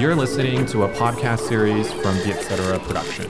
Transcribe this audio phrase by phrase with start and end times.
[0.00, 2.56] You're listening to a podcast series from the Etc.
[2.86, 3.26] Production.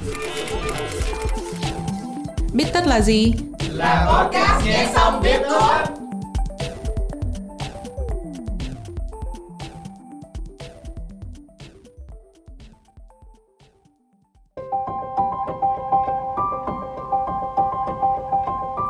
[2.52, 3.32] Biết tất là gì?
[3.70, 5.74] Là podcast nghe xong biết thôi.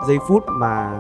[0.09, 0.91] giây phút mà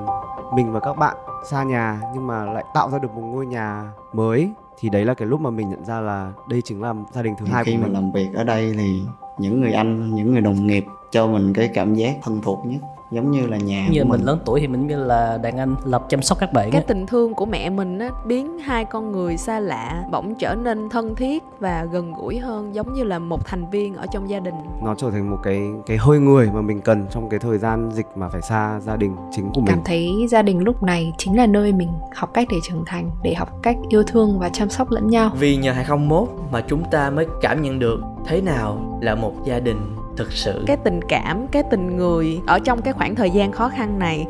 [0.54, 3.93] mình và các bạn xa nhà nhưng mà lại tạo ra được một ngôi nhà
[4.12, 7.23] mới thì đấy là cái lúc mà mình nhận ra là đây chính là gia
[7.23, 7.92] đình thứ hai khi của mà mình.
[7.95, 9.02] làm việc ở đây thì
[9.38, 12.80] những người anh những người đồng nghiệp cho mình cái cảm giác thân thuộc nhất
[13.10, 14.27] giống như là nhà như của mình mình.
[14.27, 16.84] lớn tuổi thì mình như là đàn anh lập chăm sóc các bạn cái á.
[16.88, 20.88] tình thương của mẹ mình á biến hai con người xa lạ bỗng trở nên
[20.88, 24.41] thân thiết và gần gũi hơn giống như là một thành viên ở trong gia
[24.41, 24.55] đình.
[24.84, 27.91] Nó trở thành một cái cái hơi người mà mình cần trong cái thời gian
[27.92, 29.66] dịch mà phải xa gia đình chính của mình.
[29.69, 33.11] Cảm thấy gia đình lúc này chính là nơi mình học cách để trưởng thành
[33.22, 35.30] để học cách yêu thương và chăm sóc lẫn nhau.
[35.38, 39.61] Vì nhờ 2001 mà chúng ta mới cảm nhận được thế nào là một gia
[39.61, 39.77] đình
[40.16, 40.64] thực sự.
[40.66, 44.27] cái tình cảm cái tình người ở trong cái khoảng thời gian khó khăn này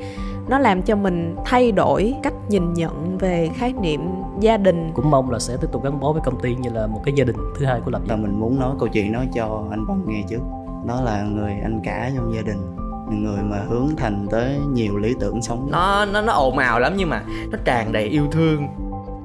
[0.48, 4.01] nó làm cho mình thay đổi cách nhìn nhận về khái niệm
[4.41, 4.91] gia đình.
[4.95, 7.14] Cũng mong là sẽ tiếp tục gắn bó với công ty như là một cái
[7.14, 9.64] gia đình thứ hai của lập và nghiệp mình muốn nói câu chuyện đó cho
[9.70, 10.41] anh Phong nghe trước.
[10.86, 12.77] Đó là người anh cả trong gia đình
[13.11, 15.69] người mà hướng thành tới nhiều lý tưởng sống.
[15.70, 18.67] Nó nó nó ồn ào lắm nhưng mà nó tràn đầy yêu thương.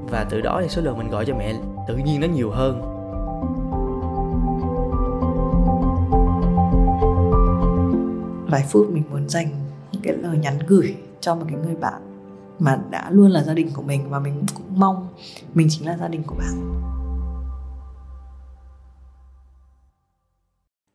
[0.10, 1.54] Và từ đó thì số lần mình gọi cho mẹ
[1.88, 2.95] tự nhiên nó nhiều hơn.
[8.56, 9.48] Vài phút mình muốn dành
[9.92, 12.02] những cái lời nhắn gửi cho một cái người bạn
[12.60, 15.08] mà đã luôn là gia đình của mình và mình cũng mong
[15.54, 16.82] mình chính là gia đình của bạn.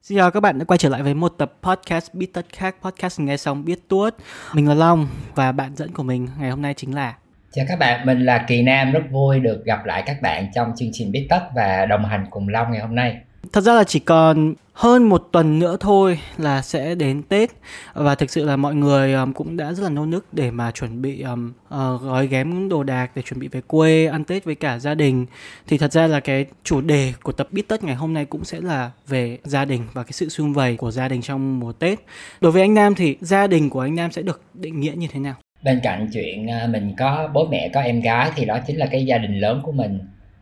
[0.03, 2.77] Xin chào các bạn đã quay trở lại với một tập podcast biết tất khác
[2.83, 4.15] podcast nghe xong biết tuốt.
[4.55, 7.17] Mình là Long và bạn dẫn của mình ngày hôm nay chính là
[7.53, 10.73] Chào các bạn, mình là Kỳ Nam, rất vui được gặp lại các bạn trong
[10.77, 13.21] chương trình Biết Tất và đồng hành cùng Long ngày hôm nay.
[13.53, 17.51] Thật ra là chỉ còn hơn một tuần nữa thôi là sẽ đến Tết
[17.95, 20.71] và thực sự là mọi người um, cũng đã rất là nô nức để mà
[20.71, 24.45] chuẩn bị um, uh, gói ghém đồ đạc để chuẩn bị về quê ăn Tết
[24.45, 25.27] với cả gia đình.
[25.67, 28.45] Thì thật ra là cái chủ đề của tập Biết Tết ngày hôm nay cũng
[28.45, 31.73] sẽ là về gia đình và cái sự sum vầy của gia đình trong mùa
[31.73, 31.99] Tết.
[32.41, 35.07] Đối với anh Nam thì gia đình của anh Nam sẽ được định nghĩa như
[35.13, 35.35] thế nào?
[35.65, 38.87] Bên cạnh chuyện à, mình có bố mẹ, có em gái thì đó chính là
[38.91, 39.99] cái gia đình lớn của mình.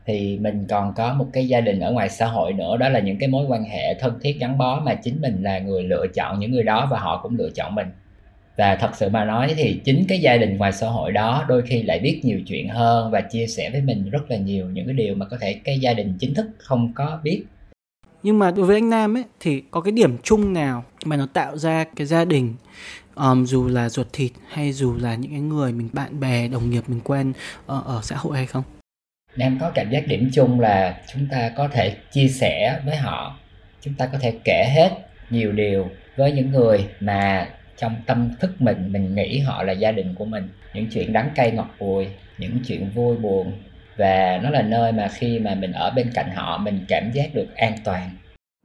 [0.09, 3.01] Thì mình còn có một cái gia đình ở ngoài xã hội nữa, đó là
[3.01, 6.07] những cái mối quan hệ thân thiết gắn bó mà chính mình là người lựa
[6.15, 7.87] chọn những người đó và họ cũng lựa chọn mình.
[8.57, 11.63] Và thật sự mà nói thì chính cái gia đình ngoài xã hội đó đôi
[11.63, 14.87] khi lại biết nhiều chuyện hơn và chia sẻ với mình rất là nhiều những
[14.87, 17.45] cái điều mà có thể cái gia đình chính thức không có biết
[18.23, 21.27] nhưng mà đối với anh Nam ấy thì có cái điểm chung nào mà nó
[21.33, 22.55] tạo ra cái gia đình
[23.15, 26.71] um, dù là ruột thịt hay dù là những cái người mình bạn bè đồng
[26.71, 27.33] nghiệp mình quen
[27.67, 28.63] ở, ở xã hội hay không
[29.39, 33.37] Nam có cảm giác điểm chung là chúng ta có thể chia sẻ với họ.
[33.81, 34.91] Chúng ta có thể kể hết
[35.31, 39.93] nhiều điều với những người mà trong tâm thức mình mình nghĩ họ là gia
[39.93, 40.49] đình của mình.
[40.75, 42.07] Những chuyện đắng cay ngọt bùi,
[42.39, 43.53] những chuyện vui buồn.
[43.97, 47.35] Và nó là nơi mà khi mà mình ở bên cạnh họ, mình cảm giác
[47.35, 48.11] được an toàn.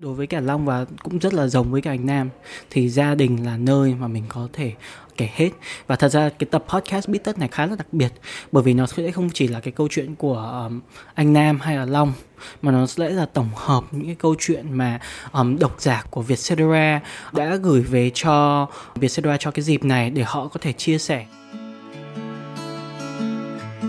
[0.01, 2.29] Đối với cả Long và cũng rất là giống với cả anh Nam,
[2.69, 4.71] thì gia đình là nơi mà mình có thể
[5.17, 5.49] kể hết
[5.87, 8.13] và thật ra cái tập podcast biết tất này khá là đặc biệt
[8.51, 10.81] bởi vì nó sẽ không chỉ là cái câu chuyện của um,
[11.13, 12.13] anh Nam hay là Long
[12.61, 14.99] mà nó sẽ là tổng hợp những cái câu chuyện mà
[15.31, 20.23] um, độc giả của Vietcetera đã gửi về cho Vietcetera cho cái dịp này để
[20.25, 21.25] họ có thể chia sẻ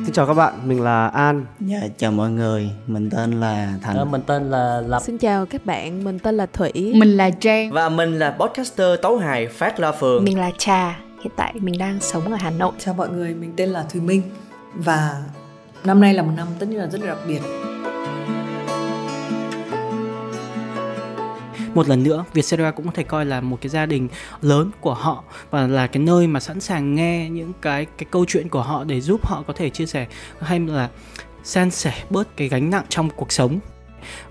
[0.04, 1.46] Xin chào các bạn, mình là An.
[1.60, 3.96] Dạ, chào mọi người, mình tên là Thành.
[3.96, 5.02] Ờ, mình tên là Lập.
[5.02, 9.00] xin chào các bạn mình tên là thủy mình là Trang Và mình là podcaster
[9.02, 10.24] tấu hài Phát La Phường.
[10.24, 13.52] mình là Trà hiện tại mình đang sống ở Hà Nội Chào mọi người, mình
[13.56, 14.22] tên là Thùy Minh
[14.74, 15.22] và
[15.84, 17.40] năm nay là một năm tất nhiên là rất là đặc biệt.
[21.74, 24.08] một lần nữa Vietcetera cũng có thể coi là một cái gia đình
[24.42, 28.24] lớn của họ và là cái nơi mà sẵn sàng nghe những cái cái câu
[28.28, 30.06] chuyện của họ để giúp họ có thể chia sẻ
[30.40, 30.88] hay là
[31.44, 33.58] san sẻ bớt cái gánh nặng trong cuộc sống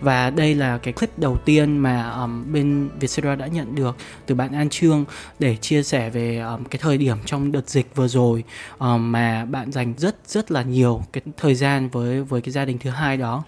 [0.02, 3.96] và đây là cái clip đầu tiên mà um, bên Vietcetera đã nhận được
[4.26, 5.06] từ bạn An Trương
[5.40, 8.44] để chia sẻ về um, cái thời điểm trong đợt dịch vừa rồi
[8.80, 12.66] um, mà bạn dành rất rất là nhiều cái thời gian với với cái gia
[12.66, 13.44] đình thứ hai đó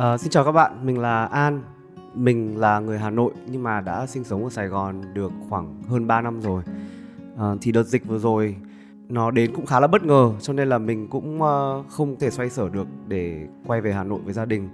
[0.00, 1.62] À, xin chào các bạn, mình là An.
[2.14, 5.82] Mình là người Hà Nội nhưng mà đã sinh sống ở Sài Gòn được khoảng
[5.88, 6.62] hơn 3 năm rồi.
[7.38, 8.56] À, thì đợt dịch vừa rồi
[9.10, 12.30] nó đến cũng khá là bất ngờ cho nên là mình cũng uh, không thể
[12.30, 14.68] xoay sở được để quay về Hà Nội với gia đình.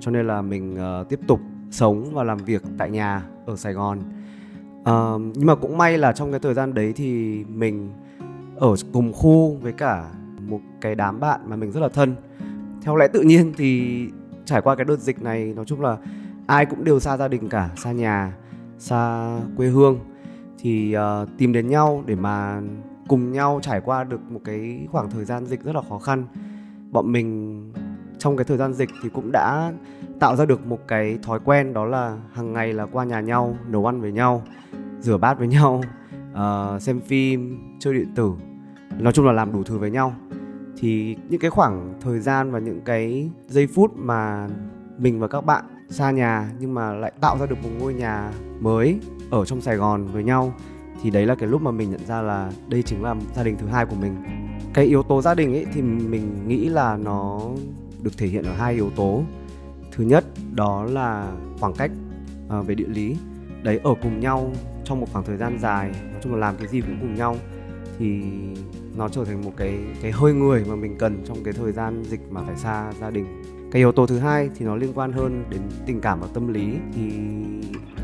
[0.00, 1.40] Cho nên là mình uh, tiếp tục
[1.70, 3.98] sống và làm việc tại nhà ở Sài Gòn.
[4.80, 7.92] uh, nhưng mà cũng may là trong cái thời gian đấy thì mình
[8.56, 10.10] ở cùng khu với cả
[10.48, 12.14] một cái đám bạn mà mình rất là thân
[12.82, 14.00] theo lẽ tự nhiên thì
[14.44, 15.96] trải qua cái đợt dịch này nói chung là
[16.46, 18.32] ai cũng đều xa gia đình cả xa nhà
[18.78, 19.98] xa quê hương
[20.58, 22.60] thì uh, tìm đến nhau để mà
[23.08, 26.24] cùng nhau trải qua được một cái khoảng thời gian dịch rất là khó khăn.
[26.90, 27.72] Bọn mình
[28.18, 29.72] trong cái thời gian dịch thì cũng đã
[30.20, 33.56] tạo ra được một cái thói quen đó là hàng ngày là qua nhà nhau
[33.68, 34.42] nấu ăn với nhau
[35.00, 35.82] rửa bát với nhau
[36.32, 38.32] uh, xem phim chơi điện tử
[38.98, 40.14] nói chung là làm đủ thứ với nhau.
[40.78, 44.48] Thì những cái khoảng thời gian và những cái giây phút mà
[44.98, 48.30] mình và các bạn xa nhà nhưng mà lại tạo ra được một ngôi nhà
[48.60, 49.00] mới
[49.30, 50.54] ở trong Sài Gòn với nhau
[51.02, 53.56] thì đấy là cái lúc mà mình nhận ra là đây chính là gia đình
[53.58, 54.16] thứ hai của mình.
[54.74, 57.50] Cái yếu tố gia đình ấy thì mình nghĩ là nó
[58.02, 59.22] được thể hiện ở hai yếu tố.
[59.92, 60.24] Thứ nhất
[60.54, 61.90] đó là khoảng cách
[62.60, 63.16] uh, về địa lý.
[63.62, 64.52] Đấy ở cùng nhau
[64.84, 67.36] trong một khoảng thời gian dài nói chung là làm cái gì cũng cùng nhau
[67.98, 68.22] thì
[68.96, 72.02] nó trở thành một cái cái hơi người mà mình cần trong cái thời gian
[72.04, 73.26] dịch mà phải xa gia đình.
[73.72, 76.48] Cái yếu tố thứ hai thì nó liên quan hơn đến tình cảm và tâm
[76.48, 76.72] lý.
[76.94, 77.10] Thì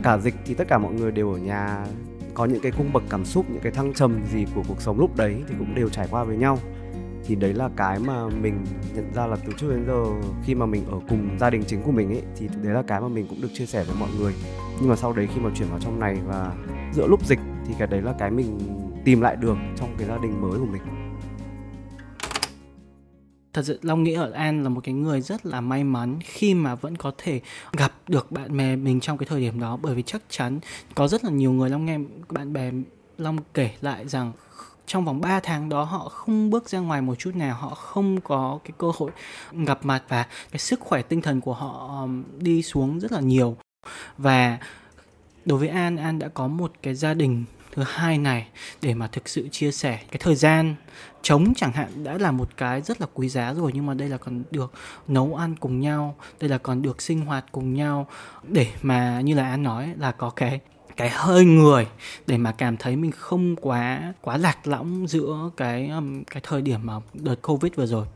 [0.03, 1.87] cả dịch thì tất cả mọi người đều ở nhà
[2.37, 5.00] có những cái cung bậc cảm xúc, những cái thăng trầm gì của cuộc sống
[5.00, 6.59] lúc đấy thì cũng đều trải qua với nhau.
[7.25, 10.05] Thì đấy là cái mà mình nhận ra là từ trước đến giờ
[10.44, 13.00] khi mà mình ở cùng gia đình chính của mình ấy, thì đấy là cái
[13.00, 14.35] mà mình cũng được chia sẻ với mọi người.
[14.81, 16.53] Nhưng mà sau đấy khi mà chuyển vào trong này và
[16.93, 18.59] giữa lúc dịch thì cái đấy là cái mình
[19.05, 20.83] tìm lại được trong cái gia đình mới của mình
[23.56, 26.55] thật sự long nghĩ ở an là một cái người rất là may mắn khi
[26.55, 27.41] mà vẫn có thể
[27.73, 29.79] gặp được bạn bè mình trong cái thời điểm đó.
[29.82, 30.61] Bởi vì chắc chắn
[30.94, 31.99] có rất là nhiều người long nghe
[32.29, 32.70] bạn bè
[33.19, 34.32] long kể lại rằng
[34.87, 38.20] trong vòng 3 tháng đó họ không bước ra ngoài một chút nào, họ không
[38.20, 39.11] có cái cơ hội
[39.53, 42.06] gặp mặt và cái sức khỏe tinh thần của họ
[42.38, 43.56] đi xuống rất là nhiều.
[44.19, 44.59] Và
[45.44, 47.44] đối với an an đã có một cái gia đình
[47.76, 48.46] thứ hai này
[48.82, 49.99] để mà thực sự chia sẻ.
[50.11, 50.75] Cái thời gian
[51.23, 54.08] trống chẳng hạn đã là một cái rất là quý giá rồi nhưng mà đây
[54.08, 54.73] là còn được
[55.08, 58.06] nấu ăn cùng nhau đây là còn được sinh hoạt cùng nhau.
[58.43, 60.61] Để mà như là an nói là có cái
[60.96, 61.87] cái hơi người
[62.26, 66.62] để mà cảm thấy mình không quá quá lạc lõng giữa cái um, cái thời
[66.62, 68.06] điểm mà đợt covid vừa rồi.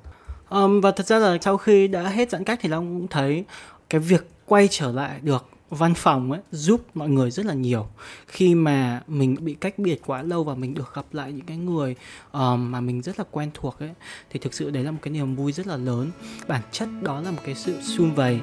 [0.51, 3.45] Um, và thật ra là sau khi đã hết giãn cách thì long cũng thấy
[3.91, 7.87] cái việc quay trở lại được văn phòng ấy giúp mọi người rất là nhiều.
[8.27, 11.57] Khi mà mình bị cách biệt quá lâu và mình được gặp lại những cái
[11.57, 11.97] người
[12.33, 13.91] um, mà mình rất là quen thuộc ấy
[14.31, 16.11] thì thực sự đấy là một cái niềm vui rất là lớn.
[16.49, 18.41] Bản chất đó là một cái sự sum vầy.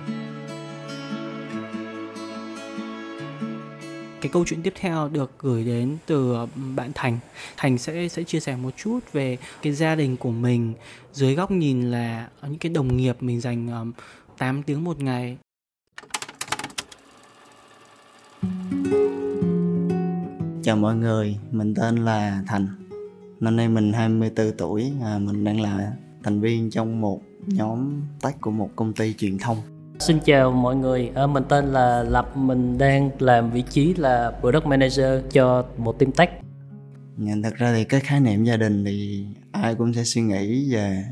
[4.21, 6.35] Cái câu chuyện tiếp theo được gửi đến từ
[6.75, 7.19] bạn Thành.
[7.57, 10.74] Thành sẽ sẽ chia sẻ một chút về cái gia đình của mình.
[11.13, 13.91] Dưới góc nhìn là những cái đồng nghiệp mình dành um,
[14.38, 15.38] 8 tiếng một ngày
[20.63, 22.68] Chào mọi người, mình tên là Thành.
[23.39, 25.92] Năm nay mình 24 tuổi, à, mình đang là
[26.24, 29.57] thành viên trong một nhóm tech của một công ty truyền thông.
[30.00, 34.31] Xin chào mọi người, à, mình tên là Lập, mình đang làm vị trí là
[34.42, 36.30] Product Manager cho một team tech.
[37.18, 40.74] Nhìn thật ra thì cái khái niệm gia đình thì ai cũng sẽ suy nghĩ
[40.74, 41.04] về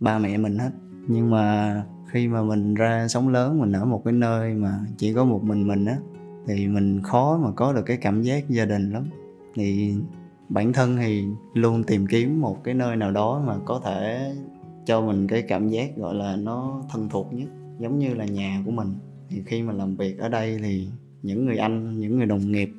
[0.00, 0.70] ba mẹ mình hết.
[1.08, 1.74] Nhưng mà
[2.12, 5.40] khi mà mình ra sống lớn, mình ở một cái nơi mà chỉ có một
[5.44, 5.96] mình mình á
[6.46, 9.04] thì mình khó mà có được cái cảm giác gia đình lắm.
[9.54, 9.94] Thì
[10.48, 14.34] bản thân thì luôn tìm kiếm một cái nơi nào đó mà có thể
[14.86, 18.62] cho mình cái cảm giác gọi là nó thân thuộc nhất, giống như là nhà
[18.64, 18.94] của mình.
[19.28, 20.88] Thì khi mà làm việc ở đây thì
[21.22, 22.70] những người anh, những người đồng nghiệp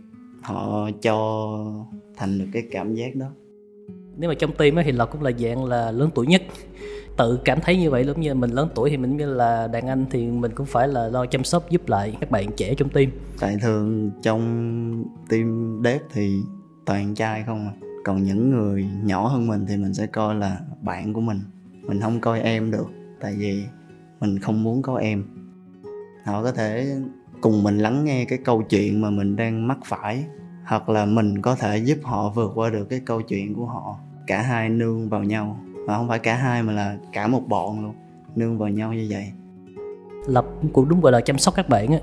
[0.42, 1.48] họ cho
[2.16, 3.28] thành được cái cảm giác đó
[4.22, 6.42] nếu mà trong team thì lộc cũng là dạng là lớn tuổi nhất.
[7.18, 9.88] Tự cảm thấy như vậy giống như mình lớn tuổi thì mình như là đàn
[9.88, 12.90] anh thì mình cũng phải là lo chăm sóc, giúp lại các bạn trẻ trong
[12.90, 13.10] team.
[13.40, 16.42] Tại thường trong team dev thì
[16.86, 17.74] toàn trai không à.
[18.06, 21.40] Còn những người nhỏ hơn mình thì mình sẽ coi là bạn của mình.
[21.82, 22.88] Mình không coi em được,
[23.20, 23.64] tại vì
[24.20, 25.24] mình không muốn có em.
[26.26, 26.96] Họ có thể
[27.42, 30.26] cùng mình lắng nghe cái câu chuyện mà mình đang mắc phải,
[30.66, 33.98] hoặc là mình có thể giúp họ vượt qua được cái câu chuyện của họ
[34.32, 35.60] cả hai nương vào nhau.
[35.88, 37.94] Mà không phải cả hai mà là cả một bọn luôn
[38.36, 39.32] nương vào nhau như vậy.
[40.28, 42.00] Lập cũng đúng gọi là chăm sóc các bạn á.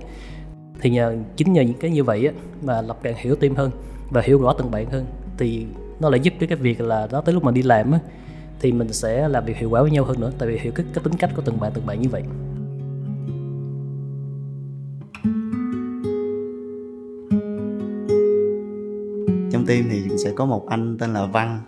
[0.80, 2.32] Thì nhờ chính nhờ những cái như vậy á
[2.62, 3.70] mà lập càng hiểu tim hơn
[4.11, 5.06] và hiểu rõ từng bạn hơn.
[5.38, 5.66] Thì
[6.00, 7.99] nó lại giúp cho cái việc là đó tới lúc mà đi làm á
[8.61, 10.87] thì mình sẽ làm việc hiệu quả với nhau hơn nữa tại vì hiểu cái,
[10.94, 12.23] cái tính cách của từng bạn từng bạn như vậy.
[19.52, 21.61] Trong team thì sẽ có một anh tên là văn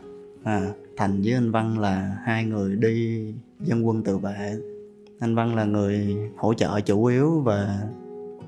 [0.45, 3.25] à, thành với anh văn là hai người đi
[3.61, 4.57] dân quân tự vệ.
[5.19, 7.67] Anh văn là người hỗ trợ chủ yếu về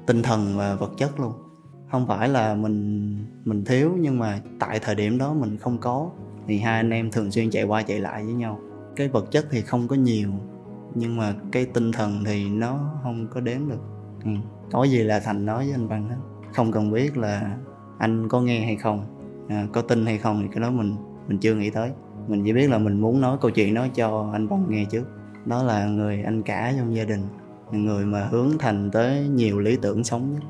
[0.06, 1.32] tinh thần và vật chất luôn.
[1.90, 6.10] Không phải là mình mình thiếu nhưng mà tại thời điểm đó mình không có.
[6.46, 8.60] Thì hai anh em thường xuyên chạy qua chạy lại với nhau.
[8.96, 10.30] Cái vật chất thì không có nhiều
[10.94, 13.80] nhưng mà cái tinh thần thì nó không có đếm được.
[14.24, 14.30] Ừ.
[14.72, 16.16] có gì là thành nói với anh văn hết.
[16.52, 17.56] Không cần biết là
[17.98, 19.06] anh có nghe hay không.
[19.48, 20.96] À, có tin hay không thì cái đó mình
[21.28, 21.90] mình chưa nghĩ tới.
[22.28, 25.04] Mình chỉ biết là mình muốn nói câu chuyện đó cho anh văn nghe trước.
[25.46, 27.28] Đó là người anh cả trong gia đình
[27.72, 30.42] người mà hướng thành tới nhiều lý tưởng sống nhất.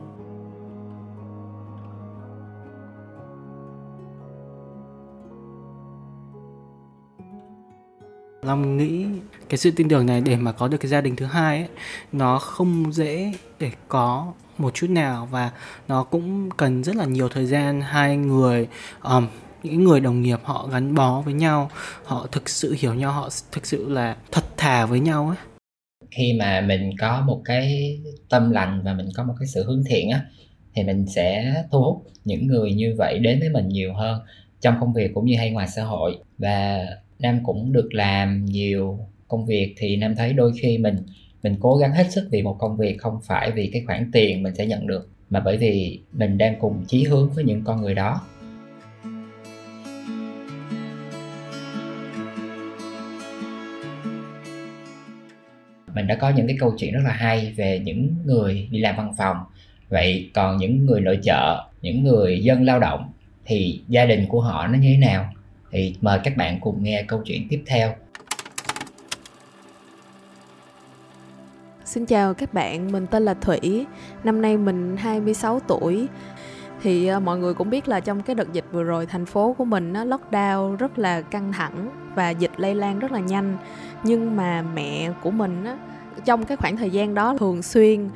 [8.43, 9.07] Long nghĩ
[9.49, 11.69] cái sự tin tưởng này để mà có được cái gia đình thứ hai ấy
[12.13, 15.51] nó không dễ để có một chút nào và
[15.89, 17.81] nó cũng cần rất là nhiều thời gian.
[17.81, 18.69] Hai người
[19.03, 19.27] um,
[19.63, 21.71] những người đồng nghiệp họ gắn bó với nhau,
[22.05, 25.37] họ thực sự hiểu nhau, họ thực sự là thật thà với nhau ấy.
[26.11, 29.85] Khi mà mình có một cái tâm lành và mình có một cái sự hướng
[29.87, 30.21] thiện á,
[30.75, 34.21] thì mình sẽ thu hút những người như vậy đến với mình nhiều hơn,
[34.61, 36.19] trong công việc cũng như hay ngoài xã hội.
[36.39, 36.87] Và
[37.19, 40.97] nam cũng được làm nhiều công việc thì nam thấy đôi khi mình
[41.43, 44.43] mình cố gắng hết sức vì một công việc, không phải vì cái khoản tiền
[44.43, 47.81] mình sẽ nhận được, mà bởi vì mình đang cùng chí hướng với những con
[47.81, 48.21] người đó.
[55.95, 58.97] Mình đã có những cái câu chuyện rất là hay về những người đi làm
[58.97, 59.37] văn phòng.
[59.89, 63.13] Vậy còn những người nội trợ những người dân lao động
[63.45, 65.33] thì gia đình của họ nó như thế nào?
[65.71, 67.95] Thì mời các bạn cùng nghe câu chuyện tiếp theo.
[71.85, 73.87] Xin chào các bạn, mình tên là Thủy,
[74.25, 76.07] năm nay mình 26 tuổi.
[76.83, 79.55] Thì ờ, mọi người cũng biết là trong cái đợt dịch vừa rồi thành phố
[79.59, 83.57] của mình nó lockdown rất là căng thẳng và dịch lây lan rất là nhanh.
[84.05, 85.77] Nhưng mà mẹ của mình á,
[86.25, 88.09] trong cái khoảng thời gian đó thường xuyên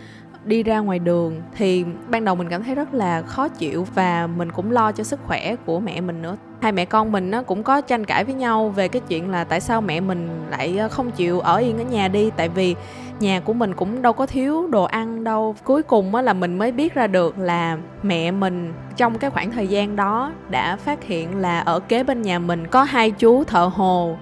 [0.44, 1.42] đi ra ngoài đường.
[1.56, 5.04] Thì ban đầu mình cảm thấy rất là khó chịu và mình cũng lo cho
[5.04, 6.36] sức khỏe của mẹ mình nữa.
[6.60, 9.44] Hai mẹ con mình nó cũng có tranh cãi với nhau về cái chuyện là
[9.44, 12.30] tại sao mẹ mình lại ờ, không chịu ở yên ở nhà đi.
[12.36, 12.74] Tại vì
[13.20, 15.54] nhà của mình cũng đâu có thiếu đồ ăn đâu.
[15.64, 19.50] Cuối cùng á là mình mới biết ra được là mẹ mình trong cái khoảng
[19.50, 23.44] thời gian đó đã phát hiện là ở kế bên nhà mình có hai chú
[23.44, 24.16] thợ hồ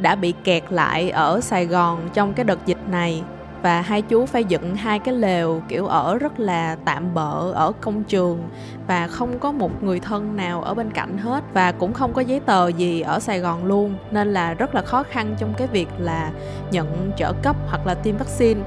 [0.00, 3.22] đã bị kẹt lại ở Sài Gòn trong cái đợt dịch này
[3.62, 7.72] và hai chú phải dựng hai cái lều, kiểu, ở rất là tạm bợ ở
[7.80, 8.48] công trường
[8.86, 12.22] và không có một người thân nào ở bên cạnh hết và cũng không có
[12.22, 13.94] giấy tờ gì ở Sài Gòn luôn.
[14.10, 16.30] Nên là rất là khó khăn trong cái việc là
[16.70, 18.60] nhận trợ cấp hoặc là tiêm vaccine.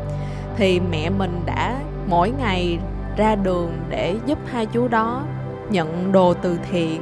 [0.58, 2.80] Thì mẹ mình đã mỗi ngày
[3.18, 5.24] ra đường để giúp hai chú đó
[5.70, 7.02] nhận đồ từ thiện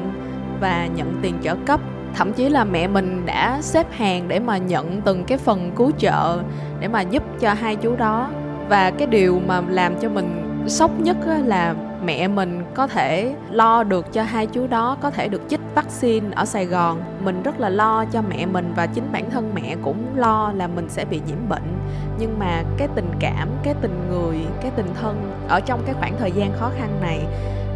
[0.59, 1.79] và nhận tiền trợ cấp
[2.15, 5.91] thậm chí là mẹ mình đã xếp hàng để mà nhận từng cái phần cứu
[5.97, 6.39] trợ
[6.79, 8.29] để mà giúp cho hai chú đó.
[8.69, 13.83] Và cái điều mà làm cho mình sốc nhất là mẹ mình có thể lo
[13.83, 17.01] được cho hai chú đó, có thể được chích vaccine ở Sài Gòn.
[17.23, 20.67] Mình rất là lo cho mẹ mình và chính bản thân mẹ cũng lo là
[20.67, 21.77] mình sẽ bị nhiễm bệnh.
[22.19, 26.13] Nhưng mà cái tình cảm, cái tình người, cái tình thân ở trong cái khoảng
[26.19, 27.19] thời gian khó khăn này,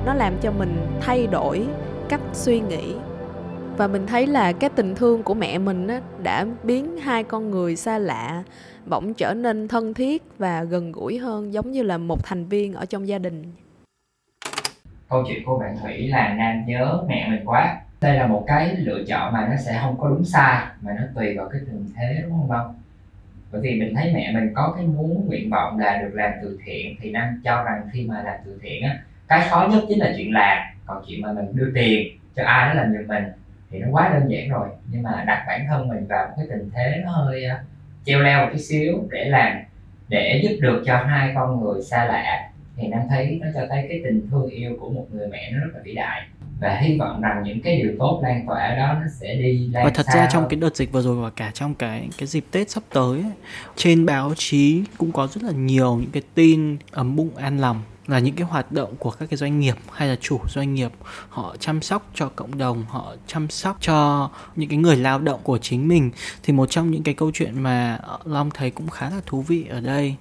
[0.06, 1.66] nó làm cho mình thay đổi
[2.10, 2.96] cách suy nghĩ
[3.78, 7.52] và mình thấy là cái tình thương của mẹ mình á, đã biến hai con
[7.52, 8.44] người xa lạ
[8.86, 12.74] bỗng trở nên thân thiết và gần gũi hơn giống như là một thành viên
[12.74, 13.44] ở trong gia đình.
[15.10, 17.82] Câu chuyện của bạn thủy là nam nhớ mẹ mình quá.
[18.02, 21.04] Đây là một cái lựa chọn mà nó sẽ không có đúng sai mà nó
[21.16, 22.76] tùy vào cái tình thế đúng không không
[23.52, 26.60] bởi vì mình thấy mẹ mình có cái muốn nguyện vọng là được làm từ
[26.66, 30.00] thiện thì nam cho rằng khi mà làm từ thiện á cái khó nhất chính
[30.00, 33.24] là chuyện làm còn chuyện mà mình đưa tiền cho ai đó làm giùm mình
[33.72, 34.70] thì nó quá đơn giản rồi.
[34.92, 37.60] Nhưng mà đặt bản thân mình vào một cái tình thế nó hơi uh,
[38.06, 39.58] treo leo một chút xíu để làm
[40.08, 43.86] để giúp được cho hai con người xa lạ thì nam thấy nó cho thấy
[43.90, 46.22] cái tình thương yêu của một người mẹ nó rất là vĩ đại.
[46.60, 49.86] Và hy vọng rằng những cái điều tốt lan tỏa đó nó sẽ đi lan
[49.86, 52.46] và thật ra trong cái đợt dịch vừa rồi và cả trong cái cái dịp
[52.52, 53.32] Tết sắp tới ấy,
[53.76, 57.82] trên báo chí cũng có rất là nhiều những cái tin ấm bụng an lòng
[58.08, 60.92] là những cái hoạt động của các cái doanh nghiệp hay là chủ doanh nghiệp.
[61.30, 65.40] Họ chăm sóc cho cộng đồng họ chăm sóc cho những cái người lao động
[65.44, 66.12] của chính mình.
[66.44, 69.66] Thì một trong những cái câu chuyện mà long thấy cũng khá là thú vị
[69.70, 70.16] ở đây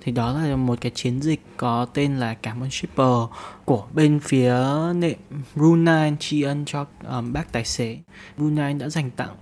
[0.00, 3.16] thì đó là một cái chiến dịch có tên là cảm ơn shipper
[3.64, 4.54] của bên phía
[4.94, 5.18] nệm
[5.54, 7.98] Brunei tri ân cho um, bác tài xế.
[8.36, 9.36] Brunei đã dành tặng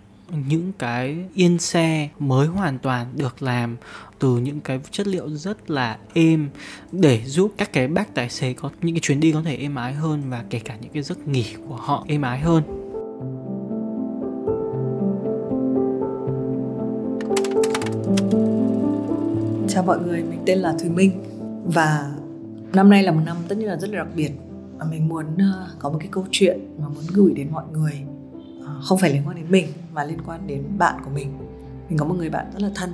[0.49, 3.77] những cái yên xe mới hoàn toàn được làm
[4.19, 6.49] từ những cái chất liệu rất là êm
[6.93, 9.75] để giúp các cái bác tài xế có những cái chuyến đi có thể êm
[9.75, 12.63] ái hơn và kể cả những cái giấc nghỉ của họ êm ái hơn.
[19.69, 21.23] Chào mọi người, mình tên là Thùy Minh
[21.65, 22.13] và
[22.73, 24.31] năm nay là một năm tất nhiên là rất là đặc biệt.
[24.79, 28.03] Và mình muốn ờ, có một cái câu chuyện mà muốn gửi đến mọi người
[28.83, 31.33] không phải liên quan đến mình, mà liên quan đến bạn của mình.
[31.89, 32.91] Mình có một người bạn rất là thân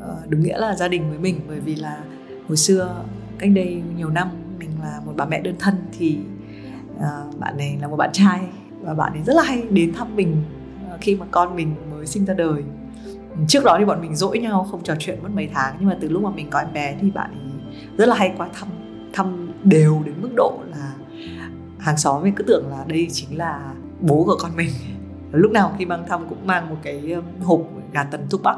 [0.00, 1.98] ờ, đúng nghĩa là gia đình với mình, bởi vì là
[2.48, 3.04] hồi xưa,
[3.38, 6.18] cách đây nhiều năm, mình là một bà mẹ đơn thân thì
[7.00, 8.40] ờ, bạn này là một bạn trai
[8.80, 10.36] và bạn ấy rất là hay đến thăm mình
[10.90, 12.62] ờ, khi mà con mình mới sinh ra đời.
[13.48, 15.96] Trước đó thì bọn mình dỗi nhau, không trò chuyện mất mấy tháng, nhưng mà
[16.00, 17.50] từ lúc mà mình có em bé thì bạn ấy
[17.96, 18.68] rất là hay qua thăm
[19.12, 20.92] thăm đều đến mức độ là
[21.78, 24.70] hàng xóm mình cứ tưởng là đây chính là bố của con mình
[25.32, 27.60] lúc nào khi mang thăm cũng mang một cái um, hộp
[27.92, 28.56] gà tần thuốc bắc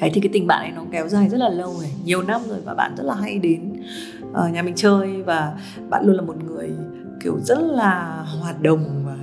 [0.00, 2.40] Đấy thì cái tình bạn này nó kéo dài rất là lâu rồi Nhiều năm
[2.48, 3.72] rồi và bạn rất là hay đến
[4.30, 6.70] uh, nhà mình chơi Và bạn luôn là một người
[7.24, 9.16] kiểu rất là hoạt động Và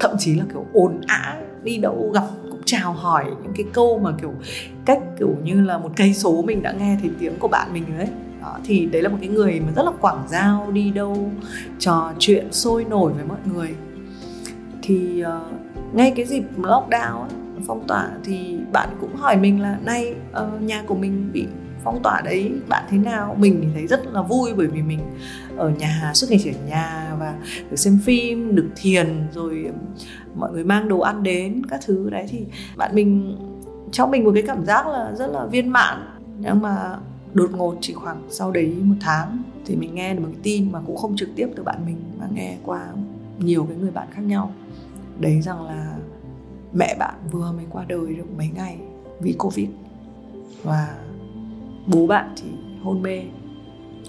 [0.00, 3.98] thậm chí là kiểu ồn ã Đi đâu gặp cũng chào hỏi những cái câu
[3.98, 4.32] mà kiểu
[4.84, 7.84] cách kiểu như là một cây số mình đã nghe thấy tiếng của bạn mình
[7.98, 8.08] đấy
[8.40, 11.30] đó, thì đấy là một cái người mà rất là quảng giao đi đâu
[11.78, 13.74] trò chuyện sôi nổi với mọi người.
[14.82, 17.30] Thì uh, ngay cái dịp lockdown ấy,
[17.66, 21.46] phong tỏa thì bạn cũng hỏi mình là nay uh, ờ, nhà của mình bị
[21.84, 23.36] phong tỏa đấy bạn thế nào?
[23.38, 25.00] Mình thì thấy rất là vui bởi vì mình
[25.56, 27.34] ở nhà suốt ngày chỉ ở nhà và
[27.70, 29.70] được xem phim được thiền rồi
[30.34, 32.10] mọi người mang đồ ăn đến các thứ.
[32.10, 32.44] Đấy thì
[32.76, 33.36] bạn mình
[33.92, 35.98] cho mình một cái cảm giác là rất là viên mãn.
[36.38, 36.96] Nhưng mà
[37.32, 40.72] đột ngột chỉ khoảng sau đấy một tháng thì mình nghe được một cái tin
[40.72, 42.86] mà cũng không trực tiếp từ bạn mình mà nghe qua
[43.38, 44.52] nhiều cái người bạn khác nhau
[45.20, 45.98] đấy rằng là
[46.72, 48.78] mẹ bạn vừa mới qua đời được mấy ngày
[49.20, 49.68] vì covid.
[50.62, 50.98] Và
[51.86, 52.48] bố bạn thì
[52.82, 53.22] hôn mê.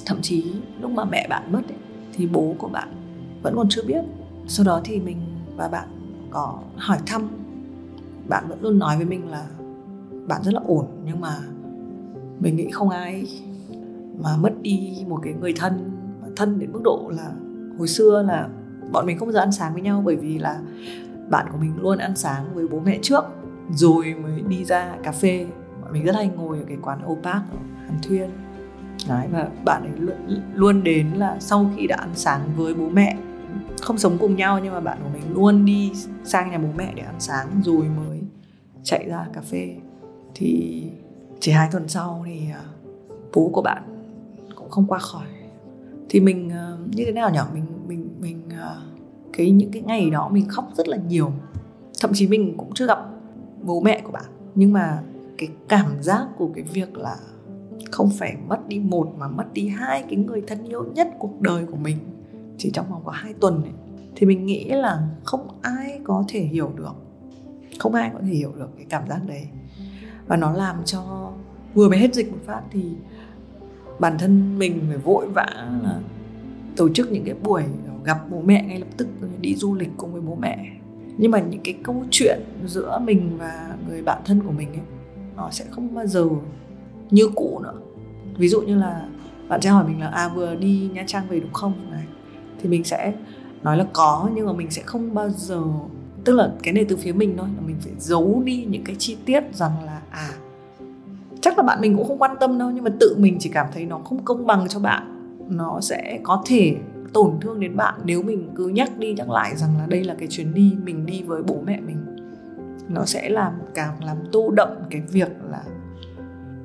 [0.05, 1.77] Thậm chí lúc mà mẹ bạn mất ấy,
[2.13, 2.87] thì bố của bạn
[3.43, 4.03] vẫn còn chưa biết.
[4.47, 5.17] Sau đó thì mình
[5.55, 5.87] và bạn
[6.31, 7.29] có hỏi thăm.
[8.27, 9.47] Bạn vẫn luôn nói với mình là
[10.27, 11.39] bạn rất là ổn nhưng mà
[12.39, 13.27] mình nghĩ không ai
[14.19, 15.91] mà mất đi một cái người thân
[16.35, 17.31] thân đến mức độ là
[17.77, 18.49] hồi xưa là
[18.91, 20.59] bọn mình không bao giờ ăn sáng với nhau bởi vì là
[21.29, 23.23] bạn của mình luôn ăn sáng với bố mẹ trước
[23.71, 25.45] rồi mới đi ra cà phê.
[25.81, 28.29] Bọn mình rất hay ngồi ở cái quán Opak ở Hàn Thuyên.
[29.09, 30.15] Đấy, và bạn ấy luôn,
[30.53, 33.17] luôn đến là sau khi đã ăn sáng với bố mẹ
[33.81, 35.91] không sống cùng nhau nhưng mà bạn của mình luôn đi
[36.23, 38.21] sang nhà bố mẹ để ăn sáng rồi mới
[38.83, 39.75] chạy ra cà phê.
[40.35, 40.83] Thì
[41.39, 42.63] chỉ hai tuần sau thì à,
[43.33, 43.83] bố của bạn
[44.55, 45.27] cũng không qua khỏi.
[46.09, 47.65] Thì mình à, như thế nào nhỉ mình
[49.37, 51.31] cái những cái ngày đó mình khóc rất là nhiều.
[52.01, 52.99] Thậm chí mình cũng chưa gặp
[53.63, 54.25] bố mẹ của bạn.
[54.55, 55.03] Nhưng mà
[55.37, 57.15] cái cảm giác của cái việc là
[57.91, 61.41] không phải mất đi một mà mất đi hai cái người thân yêu nhất cuộc
[61.41, 61.97] đời của mình
[62.57, 63.73] chỉ trong vòng có hai tuần ấy,
[64.15, 66.95] thì mình nghĩ là không ai có thể hiểu được.
[67.79, 69.47] Không ai có thể hiểu được cái cảm giác đấy.
[70.27, 71.31] Và nó làm cho
[71.73, 72.83] vừa mới hết dịch một phát thì
[73.99, 75.45] bản thân mình phải vội vã
[75.83, 75.99] là
[76.75, 77.63] tổ chức những cái buổi
[78.07, 79.07] gặp bố mẹ ngay lập tức
[79.41, 80.71] đi du lịch cùng với bố mẹ.
[81.17, 84.85] Nhưng mà những cái câu chuyện giữa mình và người bạn thân của mình ấy,
[85.35, 86.25] nó sẽ không bao giờ
[87.09, 87.73] như cũ nữa.
[88.37, 89.07] Ví dụ như là
[89.47, 91.73] bạn sẽ hỏi mình là à vừa đi nha trang về đúng không?
[91.91, 92.03] Này,
[92.61, 93.13] thì mình sẽ
[93.63, 95.63] nói là có, nhưng mà mình sẽ không bao giờ,
[96.23, 98.95] tức là cái này từ phía mình thôi, là mình phải giấu đi những cái
[98.99, 100.29] chi tiết rằng là à
[101.41, 103.67] chắc là bạn mình cũng không quan tâm đâu, nhưng mà tự mình chỉ cảm
[103.73, 105.13] thấy nó không công bằng cho bạn.
[105.49, 106.75] Nó sẽ có thể
[107.17, 110.15] tổn thương đến bạn, nếu mình cứ nhắc đi nhắc lại rằng là đây là
[110.19, 111.97] cái chuyến đi mình đi với bố mẹ mình,
[112.89, 115.63] nó sẽ làm càng làm tô đậm cái việc là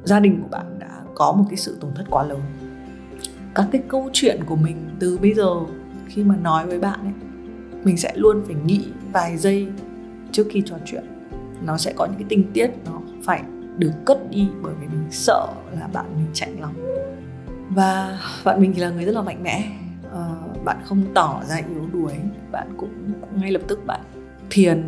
[0.05, 2.41] gia đình của bạn đã có một cái sự tổn thất quá lớn.
[3.55, 5.57] Các cái câu chuyện của mình từ bây giờ
[6.07, 7.13] khi mà nói với bạn ấy,
[7.85, 9.69] mình sẽ luôn phải nghĩ vài giây
[10.33, 11.05] trước khi trò chuyện.
[11.65, 13.43] Nó sẽ có những cái tình tiết nó phải
[13.79, 15.47] được cất đi bởi vì mình sợ
[15.81, 16.75] là bạn mình chạy lòng.
[17.71, 19.82] Và bạn mình thì là người rất là mạnh mẽ
[20.65, 22.13] bạn không tỏ ra yếu đuối
[22.53, 24.01] bạn cũng, ngay lập tức bạn
[24.51, 24.85] thiền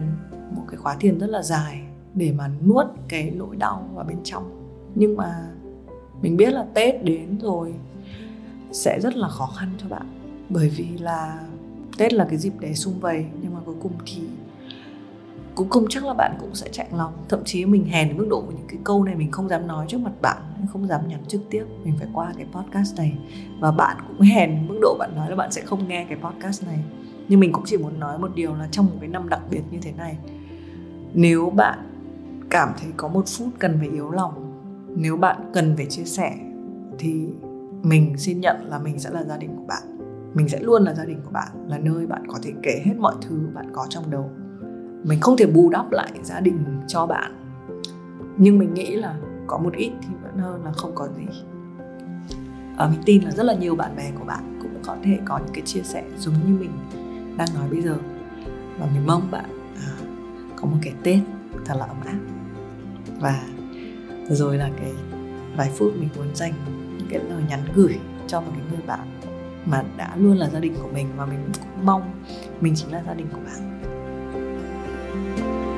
[0.51, 1.81] một cái khóa thiền rất là dài
[2.15, 4.51] để mà nuốt cái nỗi đau vào bên trong.
[4.95, 5.49] Nhưng mà
[6.23, 7.75] mình biết là tết đến rồi
[8.73, 10.07] sẽ rất là khó khăn cho bạn
[10.49, 11.47] bởi vì là
[11.99, 14.23] tết là cái dịp để sum vầy nhưng mà cuối cùng thì
[15.55, 17.13] cũng không chắc là bạn cũng sẽ chạy lòng.
[17.29, 19.87] Thậm chí mình hèn đến mức độ những cái câu này mình không dám nói
[19.89, 21.65] trước mặt bạn không dám nhắn trực tiếp.
[21.85, 23.19] Mình phải qua cái podcast này.
[23.61, 26.19] Và bạn cũng hèn đến mức độ bạn nói là bạn sẽ không nghe cái
[26.23, 26.79] podcast này.
[27.29, 29.63] Nhưng mình cũng chỉ muốn nói một điều là trong một cái năm đặc biệt
[29.71, 30.19] như thế này,
[31.15, 31.79] nếu bạn
[32.51, 34.61] cảm thấy có một phút cần phải yếu lòng,
[34.97, 36.37] nếu bạn cần phải chia sẻ,
[36.99, 37.29] thì
[37.83, 39.83] mình xin nhận là mình sẽ là gia đình của bạn.
[40.35, 42.95] Mình sẽ luôn là gia đình của bạn, là nơi bạn có thể kể hết
[42.99, 44.31] mọi thứ bạn có trong đầu
[45.05, 47.33] mình không thể bù đắp lại gia đình cho bạn.
[48.37, 49.15] Nhưng mình nghĩ là
[49.47, 51.25] có một ít thì vẫn hơn là không có gì.
[52.77, 55.39] À, mình tin là rất là nhiều bạn bè của bạn cũng có thể có
[55.39, 56.71] những cái chia sẻ giống như mình
[57.37, 57.97] đang nói bây giờ.
[58.79, 59.91] Và mình mong bạn à,
[60.57, 61.19] có một cái tết
[61.65, 62.19] thật là ấm áp.
[63.21, 63.43] Và
[64.29, 64.93] rồi là cái
[65.57, 66.53] vài phút mình muốn dành
[66.99, 69.21] những cái lời nhắn gửi cho một cái người bạn
[69.67, 72.03] mà đã luôn là gia đình của mình và mình cũng mong
[72.61, 73.74] mình chính là gia đình của bạn.
[75.15, 75.74] Bye.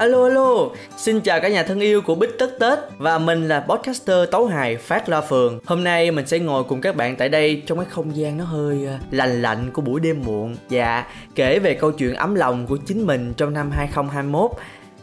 [0.00, 3.60] Alo alo, xin chào cả nhà thân yêu của Bích Tất Tết Và mình là
[3.60, 5.58] podcaster Tấu Hài Phát La Phường.
[5.66, 8.44] Hôm nay mình sẽ ngồi cùng các bạn tại đây trong cái không gian nó
[8.44, 10.56] hơi ờ, lành lạnh của buổi đêm muộn.
[10.70, 14.50] Và kể về câu chuyện ấm lòng của chính mình trong năm 2021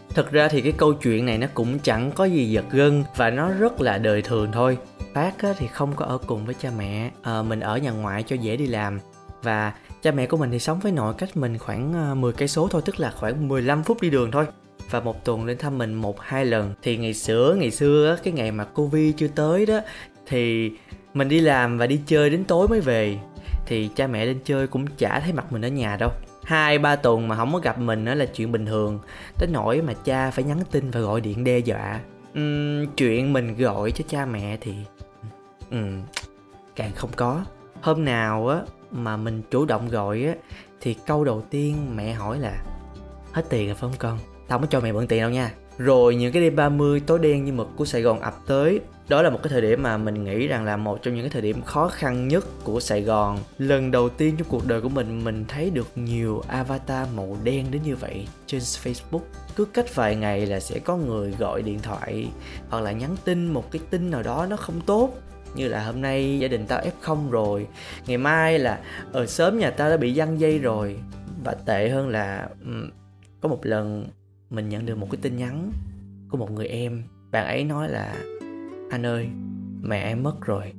[0.10, 3.30] Thật ra thì cái câu chuyện này nó cũng chẳng có gì giật gân và
[3.30, 4.78] nó rất là đời thường thôi.
[5.14, 8.36] Phát thì không có ở cùng với cha mẹ, à, mình ở nhà ngoại cho
[8.36, 9.00] dễ đi làm.
[9.44, 12.48] Và cha mẹ của mình thì sống với nội cách mình khoảng ờ, 10 cây
[12.48, 14.46] số thôi tức là khoảng 15 phút đi đường thôi
[14.90, 16.74] và một tuần lên thăm mình một hai lần.
[16.82, 19.80] Thì ngày xưa ngày xưa cái ngày mà covid chưa tới đó
[20.26, 20.72] thì
[21.14, 23.18] mình đi làm và đi chơi đến tối mới về.
[23.66, 26.10] Thì cha mẹ lên chơi cũng chả thấy mặt mình ở nhà đâu.
[26.44, 29.00] Hai ba tuần mà không có gặp mình đó là chuyện bình thường.
[29.40, 32.00] Tới nỗi mà cha phải nhắn tin và gọi điện đe dọa.
[32.40, 34.74] Uhm, chuyện mình gọi cho cha mẹ thì
[35.76, 36.02] uhm,
[36.76, 37.46] càng không có.
[37.82, 40.34] Hôm nào á mà mình chủ động gọi á
[40.82, 42.64] thì câu đầu tiên mẹ hỏi là
[43.32, 44.20] hết tiền rồi phải không con?
[44.48, 45.52] Tao mới cho mày mượn tiền đâu nha.
[45.78, 48.80] Rồi, những cái đêm 30 tối đen như mực của Sài Gòn ập tới.
[49.10, 51.30] Đó là một cái thời điểm mà mình nghĩ rằng là một trong những cái
[51.30, 53.38] thời điểm khó khăn nhất của Sài Gòn.
[53.58, 57.66] Lần đầu tiên trong cuộc đời của mình mình thấy được nhiều avatar màu đen
[57.72, 59.22] đến như vậy trên Facebook.
[59.56, 62.28] Cứ cách vài ngày là sẽ có người gọi điện thoại
[62.70, 65.14] hoặc là nhắn tin một cái tin nào đó nó không tốt.
[65.56, 67.68] Như là hôm nay gia đình tao f0 rồi,
[68.08, 68.80] ngày mai là
[69.12, 70.96] ở sớm nhà tao đã bị giăng dây rồi.
[71.44, 72.50] Và tệ hơn là
[73.42, 74.08] có một lần
[74.50, 75.72] mình nhận được một cái tin nhắn
[76.30, 77.04] của một người em.
[77.32, 78.16] Bạn ấy nói là,
[78.90, 79.28] anh ơi,
[79.82, 80.74] mẹ em mất rồi.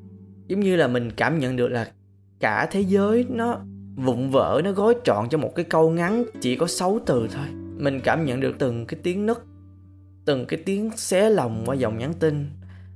[0.46, 1.90] Giống như là mình cảm nhận được là
[2.40, 3.60] cả thế giới nó
[3.96, 7.46] vụn vỡ, nó gói trọn cho một cái câu ngắn chỉ có 6 từ thôi.
[7.76, 9.42] Mình cảm nhận được từng cái tiếng nấc,
[10.24, 12.46] từng cái tiếng xé lòng qua dòng nhắn tin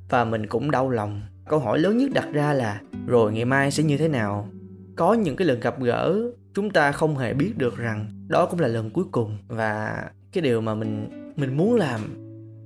[0.08, 1.22] và mình cũng đau lòng.
[1.48, 4.48] Câu hỏi lớn nhất đặt ra là, rồi ngày mai sẽ như thế nào?
[4.96, 8.61] Có những cái lần gặp gỡ chúng ta không hề biết được rằng đó cũng
[8.61, 12.01] là lần cuối cùng và cái điều mà mình mình muốn làm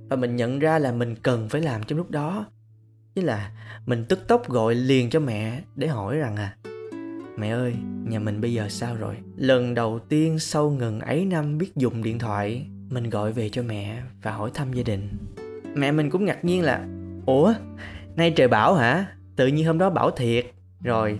[0.09, 2.45] và mình nhận ra là mình cần phải làm trong lúc đó
[3.15, 3.51] chứ là
[3.85, 6.55] mình tức tốc gọi liền cho mẹ để hỏi rằng à
[7.37, 9.15] mẹ ơi, nhà mình bây giờ sao rồi?
[9.35, 13.63] Lần đầu tiên sau ngần ấy năm biết dùng điện thoại, mình gọi về cho
[13.63, 15.09] mẹ và hỏi thăm gia đình.
[15.75, 16.87] Mẹ mình cũng ngạc nhiên là,
[17.25, 17.53] ủa,
[18.15, 19.05] nay trời bảo hả?
[19.35, 20.45] Tự nhiên hôm đó bảo thiệt.
[20.81, 21.19] Rồi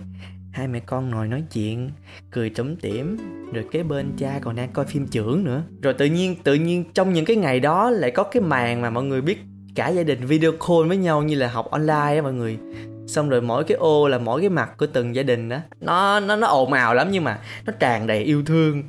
[0.52, 1.90] hai mẹ con ngồi nói chuyện,
[2.30, 3.16] cười tủm tỉm,
[3.52, 5.62] rồi kế bên cha còn đang coi phim trưởng nữa.
[5.82, 8.90] Rồi tự nhiên tự nhiên trong những cái ngày đó lại có cái màn mà
[8.90, 9.38] mọi người biết
[9.74, 12.58] cả gia đình video call với nhau như là học online á mọi người.
[13.06, 16.20] Xong rồi mỗi cái ô là mỗi cái mặt của từng gia đình đó nó
[16.20, 18.82] nó nó ồn ào lắm nhưng mà nó tràn đầy yêu thương.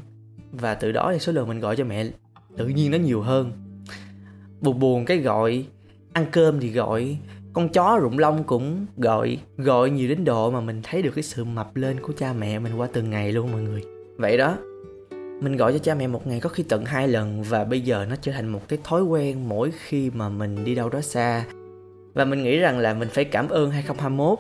[0.52, 2.06] Và từ đó thì số lượng mình gọi cho mẹ
[2.58, 3.52] tự nhiên nó nhiều hơn.
[4.62, 5.66] Buồn buồn cái gọi,
[6.14, 7.18] ăn cơm thì gọi
[7.54, 11.24] con chó rụng lông cũng gọi gọi nhiều đến độ mà mình thấy được cái
[11.24, 13.84] sự mập lên của cha mẹ mình qua từng ngày luôn mọi người.
[14.18, 14.58] Vậy đó,
[15.42, 18.06] mình gọi cho cha mẹ một ngày có khi tận hai lần và bây giờ
[18.10, 21.46] nó trở thành một cái thói quen mỗi khi mà mình đi đâu đó xa.
[22.14, 24.40] Và mình nghĩ rằng là mình phải cảm ơn 2021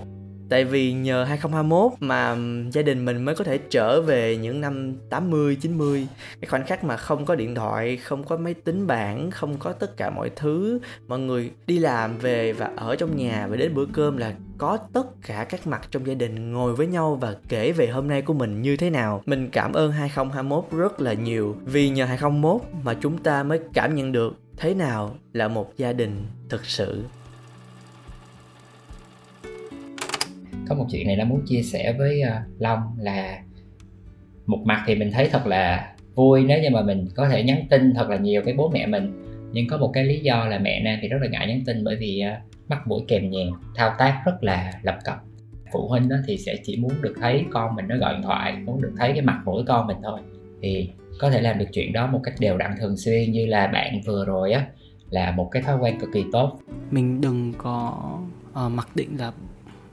[0.49, 2.38] Tại vì nhờ 2021 mà
[2.71, 6.07] gia đình mình mới có thể trở về những năm 80, 90
[6.41, 9.73] Cái khoảnh khắc mà không có điện thoại, không có máy tính bảng, không có
[9.73, 13.73] tất cả mọi thứ Mọi người đi làm về và ở trong nhà và đến
[13.73, 17.35] bữa cơm là có tất cả các mặt trong gia đình ngồi với nhau và
[17.49, 19.23] kể về hôm nay của mình như thế nào.
[19.25, 23.95] Mình cảm ơn 2021 rất là nhiều Vì nhờ 2021 mà chúng ta mới cảm
[23.95, 27.03] nhận được thế nào là một gia đình thực sự.
[30.69, 33.39] Có một chuyện này nó muốn chia sẻ với uh, long là
[34.45, 37.65] một mặt thì mình thấy thật là vui nếu như mà mình có thể nhắn
[37.69, 39.25] tin thật là nhiều với bố mẹ mình.
[39.51, 41.84] Nhưng có một cái lý do là mẹ nam thì rất là ngại nhắn tin
[41.84, 45.17] bởi vì à, uh, mắt mũi kèm nhèm thao tác rất là lập cập.
[45.71, 48.55] Phụ huynh đó thì sẽ chỉ muốn được thấy con mình nó gọi điện thoại
[48.65, 50.19] muốn được thấy cái mặt mũi con mình thôi.
[50.62, 53.67] Thì có thể làm được chuyện đó một cách đều đặn thường xuyên như là
[53.67, 54.65] bạn vừa rồi á
[55.10, 56.60] là một cái thói quen cực kỳ tốt.
[56.91, 57.93] Mình đừng có
[58.65, 59.32] uh, mặc định là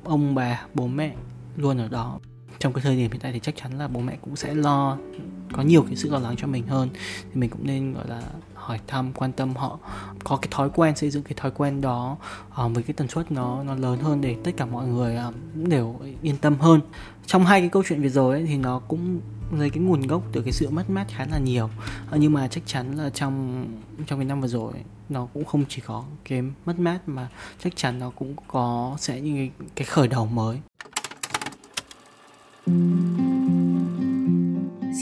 [0.09, 1.15] ông bà bố mẹ
[1.57, 2.19] luôn ở đó.
[2.59, 4.99] Trong cái thời điểm hiện tại thì chắc chắn là bố mẹ cũng sẽ lo
[5.53, 6.89] có nhiều cái sự lo lắng cho mình hơn.
[7.23, 8.23] Thì mình cũng nên gọi là
[8.55, 9.79] hỏi thăm quan tâm họ.
[10.25, 12.17] Có cái thói quen xây dựng cái thói quen đó
[12.49, 15.35] uh, với cái tần suất nó nó lớn hơn để tất cả mọi người uh,
[15.69, 16.81] đều yên tâm hơn.
[17.27, 19.21] Trong hai cái câu chuyện vừa rồi ấy, thì nó cũng
[19.53, 21.65] lấy cái nguồn gốc từ cái sự mất mát khá là nhiều.
[21.65, 23.67] Uh, nhưng mà chắc chắn là trong
[24.07, 24.73] trong cái năm vừa rồi
[25.09, 27.29] nó cũng không chỉ có cái mất mát mà
[27.65, 30.59] chắc chắn nó cũng có sẽ những cái, cái khởi đầu mới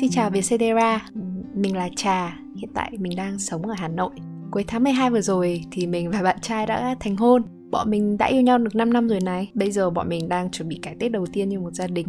[0.01, 1.09] Xin chào Vietcetera,
[1.55, 4.11] mình là Trà, hiện tại mình đang sống ở Hà Nội.
[4.51, 7.43] Cuối tháng 12 vừa rồi thì mình và bạn trai đã thành hôn.
[7.71, 9.51] Bọn mình đã yêu nhau được 5 năm rồi này.
[9.55, 12.07] Bây giờ bọn mình đang chuẩn bị cái Tết đầu tiên như một gia đình.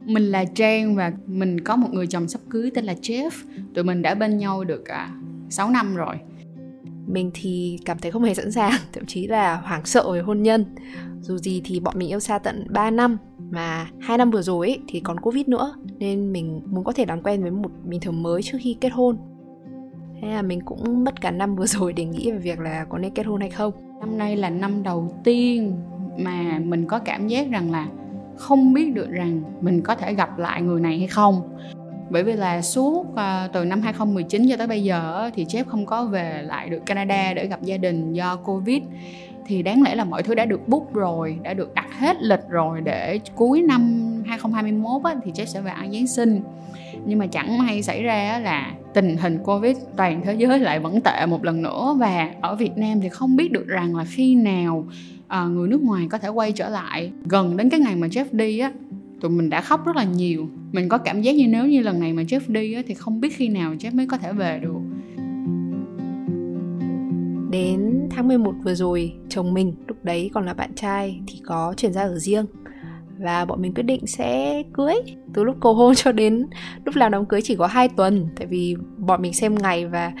[0.00, 3.30] Mình là Trang và mình có một người chồng sắp cưới tên là Jeff.
[3.74, 5.10] Tụi mình đã bên nhau được à,
[5.50, 6.16] 6 năm rồi.
[7.06, 10.42] Mình thì cảm thấy không hề sẵn sàng, thậm chí là hoảng sợ về hôn
[10.42, 10.64] nhân.
[11.20, 13.18] Dù gì thì bọn mình yêu xa tận 3 năm
[13.50, 17.04] mà hai năm vừa rồi ấy, thì còn covid nữa nên mình muốn có thể
[17.08, 19.16] làm quen với một bình thường mới trước khi kết hôn.
[20.20, 22.98] Thế là mình cũng mất cả năm vừa rồi để nghĩ về việc là có
[22.98, 23.72] nên kết hôn hay không.
[24.00, 25.76] Năm nay là năm đầu tiên
[26.18, 27.88] mà mình có cảm giác rằng là
[28.36, 31.56] không biết được rằng mình có thể gặp lại người này hay không
[32.10, 35.86] bởi vì là suốt uh, từ năm 2019 cho tới bây giờ thì Jeff không
[35.86, 38.82] có về lại được Canada để gặp gia đình do Covid.
[39.46, 42.48] Thì đáng lẽ là mọi thứ đã được book rồi, đã được đặt hết lịch
[42.48, 46.40] rồi để cuối năm 2021 á, thì Jeff sẽ về ăn Giáng sinh.
[47.06, 51.00] Nhưng mà chẳng may xảy ra là tình hình Covid toàn thế giới lại vẫn
[51.00, 51.96] tệ một lần nữa.
[51.98, 54.86] Và ở Việt Nam thì không biết được rằng là khi nào
[55.28, 57.12] ờ, người nước ngoài có thể quay trở lại.
[57.24, 58.72] Gần đến cái ngày mà Jeff đi á
[59.20, 60.48] tụi mình đã khóc rất là nhiều.
[60.72, 63.20] Mình có cảm giác như nếu như lần này mà Jeff đi á, thì không
[63.20, 64.80] biết khi nào Jeff mới có thể về được.
[67.50, 71.74] Đến tháng 11 vừa rồi, chồng mình lúc đấy còn là bạn trai thì có
[71.76, 72.46] chuyển ra ở riêng.
[73.18, 74.94] Và bọn mình quyết định sẽ cưới
[75.34, 76.46] từ lúc cầu hôn cho đến
[76.84, 78.28] lúc làm đám cưới chỉ có 2 tuần.
[78.36, 80.12] Tại vì bọn mình xem ngày và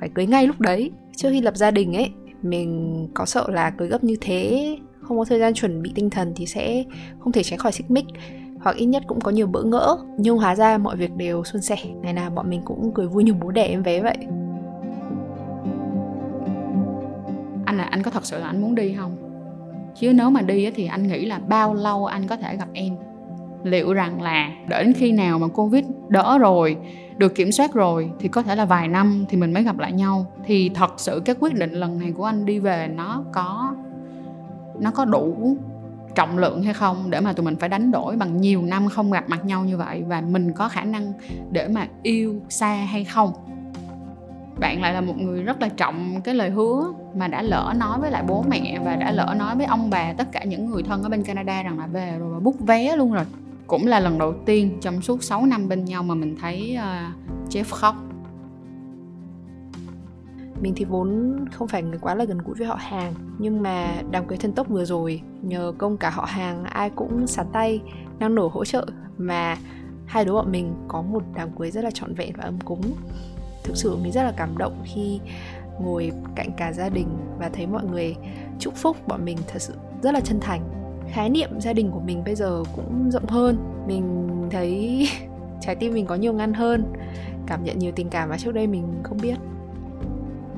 [0.00, 0.90] phải cưới ngay lúc đấy.
[1.16, 2.10] Trước khi lập gia đình ấy
[2.42, 6.10] mình có sợ là cưới gấp như thế không có thời gian chuẩn bị tinh
[6.10, 6.84] thần thì sẽ
[7.18, 8.04] không thể tránh khỏi xích mích
[8.64, 9.96] hoặc ít nhất cũng có nhiều bỡ ngỡ.
[10.16, 13.24] Nhưng hóa ra mọi việc đều suôn sẻ, ngày nào bọn mình cũng cười vui
[13.24, 14.16] như bố đẻ em bé vậy.
[17.64, 19.16] Anh là anh có thật sự là anh muốn đi không?
[19.94, 22.96] Chứ nếu mà đi thì anh nghĩ là bao lâu anh có thể gặp em?
[23.62, 26.76] Liệu rằng là đến khi nào mà covid đỡ rồi,
[27.16, 29.92] được kiểm soát rồi, thì có thể là vài năm thì mình mới gặp lại
[29.92, 30.26] nhau?
[30.44, 33.74] Thì thật sự cái quyết định lần này của anh đi về nó có
[34.80, 35.56] nó có đủ
[36.14, 39.12] trọng lượng hay không để mà tụi mình phải đánh đổi bằng nhiều năm không
[39.12, 41.12] gặp mặt nhau như vậy và mình có khả năng
[41.50, 43.32] để mà yêu xa hay không?
[44.58, 48.00] Bạn lại là một người rất là trọng cái lời hứa mà đã lỡ nói
[48.00, 50.82] với lại bố mẹ và đã lỡ nói với ông bà tất cả những người
[50.82, 53.24] thân ở bên Canada rằng là về rồi và bút vé luôn rồi.
[53.66, 57.52] Cũng là lần đầu tiên trong suốt 6 năm bên nhau mà mình thấy uh,
[57.54, 57.94] Jeff khóc
[60.60, 64.02] mình thì vốn không phải người quá là gần gũi với họ hàng, nhưng mà
[64.10, 67.80] đám cưới thân tốc vừa rồi, nhờ công cả họ hàng, ai cũng sạt tay,
[68.18, 68.86] năng nổ hỗ trợ,
[69.18, 69.56] mà
[70.06, 72.82] hai đứa bọn mình có một đám cưới rất là trọn vẹn và ấm cúng.
[73.64, 75.20] Thực sự mình rất là cảm động khi
[75.80, 78.16] ngồi cạnh cả gia đình và thấy mọi người
[78.58, 80.62] chúc phúc, bọn mình thật sự rất là chân thành.
[81.10, 85.08] Khái niệm gia đình của mình bây giờ cũng rộng hơn, mình thấy
[85.60, 86.92] trái tim mình có nhiều ngăn hơn,
[87.46, 89.36] cảm nhận nhiều tình cảm mà trước đây mình không biết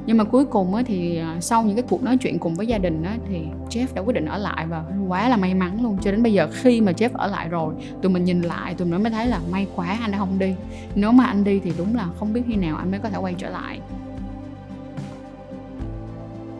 [0.06, 2.66] nhưng mà cuối cùng á, thì à, sau những cái cuộc nói chuyện cùng với
[2.66, 3.40] gia đình á, thì
[3.70, 5.98] Jeff đã quyết định ở lại và quá là may mắn luôn.
[6.02, 8.88] Cho đến bây giờ khi mà Jeff ở lại rồi tụi mình nhìn lại tụi
[8.88, 10.54] mình mới thấy là may quá anh đã không đi.
[10.94, 13.18] Nếu mà anh đi thì đúng là không biết khi nào anh mới có thể
[13.18, 13.80] quay trở lại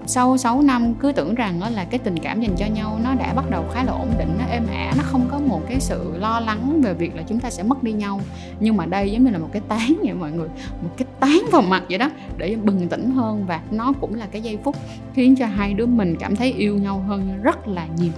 [0.06, 3.32] sau 6 năm cứ tưởng rằng là cái tình cảm dành cho nhau nó đã
[3.36, 6.12] bắt đầu khá là ổn định, nó êm ả, nó không có một cái sự
[6.18, 8.20] lo lắng về việc là chúng ta sẽ mất đi nhau.
[8.60, 10.48] Nhưng mà đây giống như là một cái tán vậy mọi người,
[10.82, 14.26] một cái tán vào mặt vậy đó, để bừng tỉnh hơn và nó cũng là
[14.26, 14.76] cái giây phút
[15.14, 18.12] khiến cho hai đứa mình cảm thấy yêu nhau hơn rất là nhiều.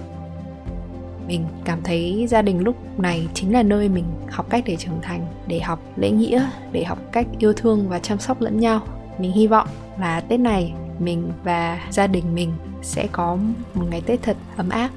[1.27, 4.99] Mình cảm thấy gia đình lúc này chính là nơi mình học cách để trưởng
[5.01, 8.81] thành, để học lễ nghĩa, để học cách yêu thương và chăm sóc lẫn nhau.
[9.19, 9.67] Mình hy vọng
[9.99, 13.35] là tết này mình và gia đình mình sẽ có
[13.73, 14.89] một ngày Tết thật ấm áp.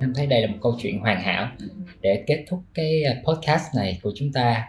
[0.00, 1.48] Em thấy đây là một câu chuyện hoàn hảo
[2.00, 4.66] để kết thúc cái à, podcast này của chúng ta.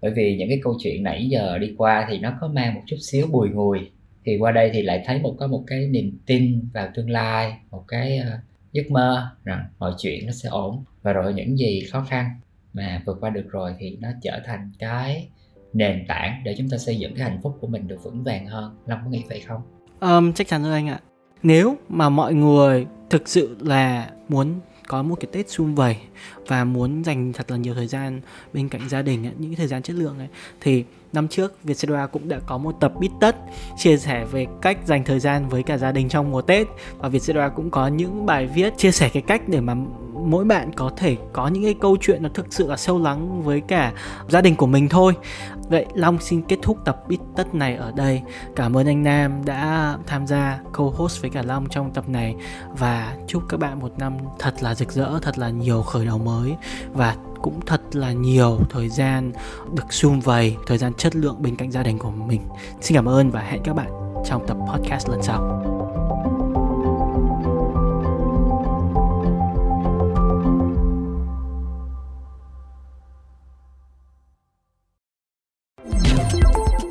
[0.00, 2.82] Bởi vì những cái câu chuyện nãy giờ đi qua thì nó có mang một
[2.86, 3.90] chút xíu bùi ngùi.
[4.24, 7.52] Thì qua đây thì lại thấy một có một cái niềm tin vào tương lai,
[7.70, 8.40] một cái uh,
[8.72, 12.30] giấc mơ rằng mọi chuyện nó sẽ ổn và rồi những gì khó khăn
[12.72, 15.28] mà vượt qua được rồi thì nó trở thành cái
[15.72, 18.46] nền tảng để chúng ta xây dựng cái hạnh phúc của mình được vững vàng
[18.46, 18.76] hơn.
[18.86, 19.62] Long có nghĩ vậy không?
[20.00, 21.00] Um, chắc chắn rồi anh ạ.
[21.42, 25.96] Nếu mà mọi người thực sự là muốn có một cái tết sum vầy
[26.48, 28.20] và muốn dành thật là nhiều thời gian
[28.52, 30.28] bên cạnh gia đình ấy, những cái thời gian chất lượng ấy.
[30.60, 33.36] Thì năm trước Vietcetera cũng đã có một tập bít tất
[33.76, 36.66] chia sẻ về cách dành thời gian với cả gia đình trong mùa Tết.
[36.98, 39.74] Và Vietcetera cũng có những bài viết chia sẻ cái cách để mà
[40.24, 43.42] mỗi bạn có thể có những cái câu chuyện nó thực sự là sâu lắng
[43.42, 43.92] với cả
[44.28, 45.14] gia đình của mình thôi.
[45.68, 48.22] Vậy long xin kết thúc tập bít tất này ở đây.
[48.56, 52.34] Cảm ơn anh nam đã tham gia co-host với cả long trong tập này.
[52.78, 56.18] Và chúc các bạn một năm thật là rực rỡ thật là nhiều khởi đầu
[56.18, 56.37] mới
[56.92, 59.32] và cũng thật là nhiều thời gian
[59.74, 62.40] được sum vầy, thời gian chất lượng bên cạnh gia đình của mình.
[62.80, 63.90] Xin cảm ơn và hẹn các bạn
[64.26, 65.57] trong tập podcast lần sau.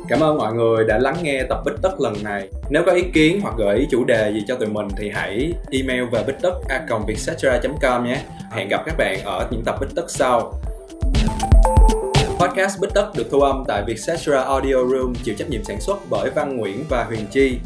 [0.08, 2.48] Cảm ơn mọi người đã lắng nghe tập Bích Tất lần này.
[2.70, 5.52] Nếu có ý kiến hoặc gợi ý chủ đề gì cho tụi mình thì hãy
[5.70, 8.22] email về bích tất a com nhé.
[8.50, 10.60] Hẹn gặp các bạn ở những tập Bích Tất sau.
[12.40, 15.98] Podcast Bích Tất được thu âm tại Vietcetera Audio Room chịu trách nhiệm sản xuất
[16.10, 17.58] bởi Văn Nguyễn và Huyền Chi.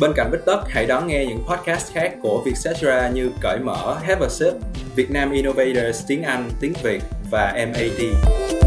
[0.00, 3.98] Bên cạnh Bích Tất, hãy đón nghe những podcast khác của Vietcetera như Cởi Mở,
[4.02, 4.52] Have a Sip,
[4.96, 8.57] Việt Nam Innovators tiếng Anh, tiếng Việt và MAT.